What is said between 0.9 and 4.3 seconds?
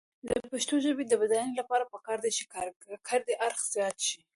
د بډاینې لپاره پکار ده چې کارکردي اړخ زیات شي.